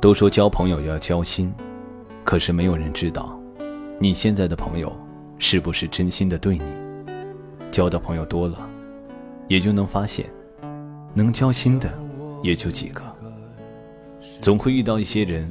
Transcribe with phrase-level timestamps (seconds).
[0.00, 1.52] 都说交朋友要交心，
[2.22, 3.36] 可是没有人知道，
[3.98, 4.92] 你现在的朋友
[5.38, 6.64] 是不是真心的对你？
[7.72, 8.56] 交的朋友多了，
[9.48, 10.30] 也就能发现，
[11.14, 11.92] 能交心的
[12.44, 13.02] 也就几个。
[14.40, 15.44] 总会遇到一些人，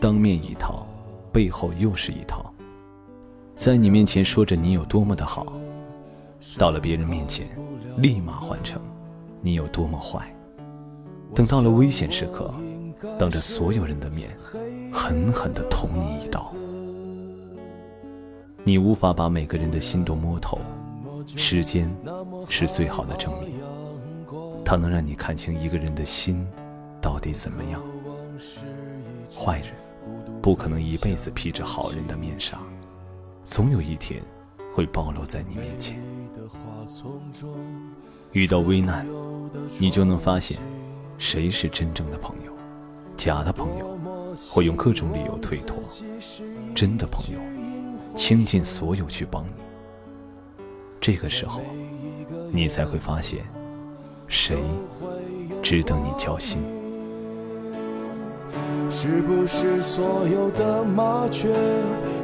[0.00, 0.84] 当面一套，
[1.32, 2.52] 背后又是一套，
[3.54, 5.52] 在你面前说着你有多么的好，
[6.58, 7.48] 到了别人面前，
[7.98, 8.82] 立马换成
[9.40, 10.28] 你有多么坏。
[11.32, 12.52] 等到了危险时刻。
[13.18, 14.36] 当着所有人的面，
[14.92, 16.54] 狠狠地捅你一刀。
[18.62, 20.58] 你无法把每个人的心都摸透，
[21.36, 21.94] 时间
[22.48, 23.52] 是最好的证明。
[24.64, 26.46] 它能让你看清一个人的心
[27.00, 27.82] 到底怎么样。
[29.36, 29.68] 坏人
[30.40, 32.58] 不可能一辈子披着好人的面纱，
[33.44, 34.22] 总有一天
[34.74, 35.98] 会暴露在你面前。
[38.32, 39.06] 遇到危难，
[39.78, 40.58] 你就能发现
[41.18, 42.43] 谁是真正的朋友。
[43.24, 43.98] 假的朋友
[44.50, 45.78] 会用各种理由推脱，
[46.74, 47.40] 真的朋友
[48.14, 49.52] 倾尽所有去帮你。
[51.00, 51.62] 这个时候，
[52.52, 53.46] 你才会发现，
[54.28, 54.58] 谁
[55.62, 56.60] 值得你交心。
[58.90, 61.48] 是不是所有的麻雀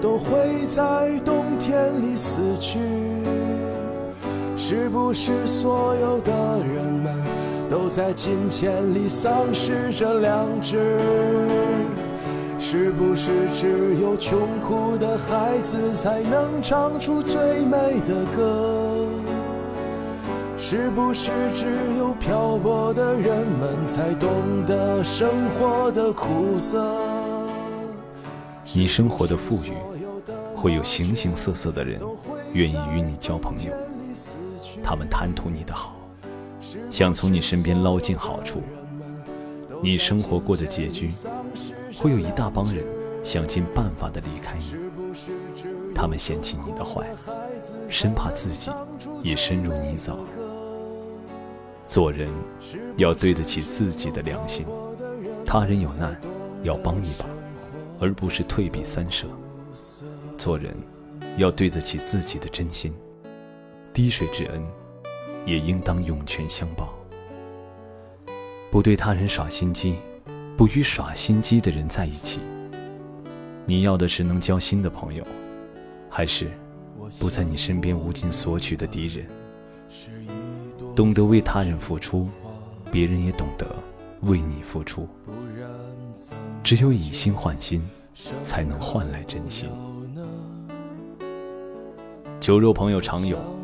[0.00, 2.78] 都会在冬天里死去？
[4.56, 6.32] 是不是所有的
[6.64, 7.45] 人们？
[7.68, 11.00] 都在金钱里丧失着良知，
[12.58, 19.08] 是不是只有穷苦的孩子才能唱出最美的歌？
[20.56, 21.66] 是不是只
[21.98, 26.82] 有漂泊的人们才懂得生活的苦涩？
[28.72, 29.72] 你生活的富裕，
[30.54, 32.00] 会有形形色色的人
[32.52, 33.72] 愿意与你交朋友，
[34.84, 35.95] 他们贪图你的好。
[36.90, 38.62] 想从你身边捞尽好处，
[39.82, 41.08] 你生活过的拮据，
[41.96, 42.84] 会有一大帮人
[43.22, 44.74] 想尽办法的离开你。
[45.94, 47.08] 他们嫌弃你的坏，
[47.88, 48.70] 生怕自己
[49.22, 50.16] 也深入泥沼。
[51.86, 52.28] 做人
[52.96, 54.66] 要对得起自己的良心，
[55.44, 56.20] 他人有难
[56.62, 57.24] 要帮一把，
[58.00, 59.26] 而不是退避三舍。
[60.36, 60.74] 做人
[61.36, 62.92] 要对得起自己的真心，
[63.92, 64.62] 滴水之恩。
[65.46, 66.92] 也应当涌泉相报。
[68.70, 69.96] 不对他人耍心机，
[70.56, 72.40] 不与耍心机的人在一起。
[73.64, 75.24] 你要的是能交心的朋友，
[76.10, 76.50] 还是
[77.18, 79.26] 不在你身边无尽索取的敌人？
[80.94, 82.28] 懂得为他人付出，
[82.90, 83.66] 别人也懂得
[84.22, 85.08] 为你付出。
[86.62, 87.88] 只有以心换心，
[88.42, 89.70] 才能换来真心。
[92.40, 93.55] 酒肉朋友常有。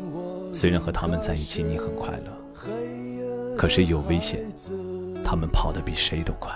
[0.53, 4.45] 虽然和他们在一起你很快乐，可是有危险，
[5.25, 6.51] 他们跑得比谁都快。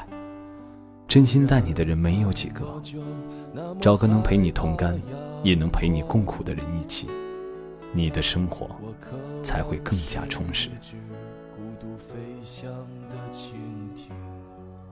[1.08, 2.64] 真心待你的人没有几个，
[3.82, 5.02] 找个能陪你同甘，
[5.42, 7.08] 也能陪你共苦的人一起，
[7.92, 8.70] 你的生活
[9.42, 10.70] 才会更加充实。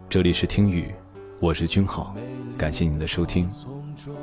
[0.09, 0.95] 这里是听雨，
[1.39, 2.15] 我是君浩，
[2.57, 3.47] 感谢你的收听。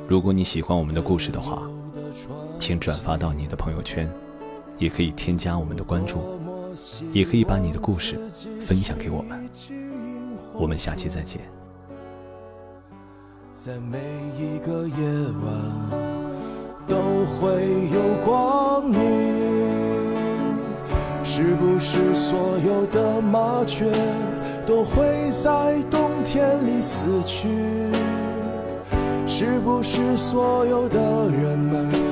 [0.08, 1.62] 如果你喜欢我们的故事的话，
[2.58, 4.10] 请转发到你的朋友圈。
[4.82, 6.18] 也可以添加我们的关注，
[7.12, 8.18] 也可以把你的故事
[8.60, 9.48] 分享给我们。
[10.54, 11.40] 我们下期再见。
[13.52, 14.00] 在每
[14.36, 15.06] 一个夜
[15.44, 15.54] 晚
[16.88, 17.62] 都会
[17.94, 18.98] 有光明，
[21.22, 23.88] 是不是所有的麻雀
[24.66, 27.46] 都会在冬天里死去？
[29.28, 32.11] 是不是所有的人们？